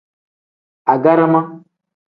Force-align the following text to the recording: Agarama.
Agarama. 0.93 1.41